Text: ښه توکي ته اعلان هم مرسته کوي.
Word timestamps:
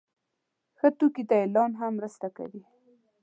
ښه 0.77 0.87
توکي 0.97 1.23
ته 1.29 1.35
اعلان 1.41 1.71
هم 1.79 1.91
مرسته 1.97 2.27
کوي. 2.37 2.61